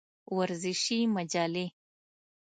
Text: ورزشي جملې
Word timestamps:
ورزشي 0.37 0.95
جملې 1.31 1.65